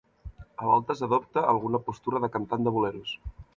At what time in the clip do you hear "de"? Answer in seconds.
2.25-2.33, 2.69-2.77